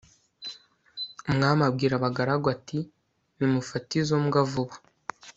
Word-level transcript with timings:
umwami 1.29 1.61
abwira 1.69 1.93
abagaragu 1.97 2.45
ati 2.55 2.79
'nimufate 3.37 3.91
izo 4.01 4.15
mbwa 4.23 4.41
vuba 4.51 4.75